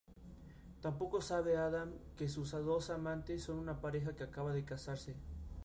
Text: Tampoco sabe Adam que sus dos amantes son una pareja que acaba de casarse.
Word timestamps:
Tampoco 0.81 1.21
sabe 1.21 1.57
Adam 1.57 1.91
que 2.17 2.27
sus 2.27 2.49
dos 2.49 2.89
amantes 2.89 3.43
son 3.43 3.59
una 3.59 3.79
pareja 3.81 4.15
que 4.15 4.23
acaba 4.23 4.51
de 4.51 4.65
casarse. 4.65 5.15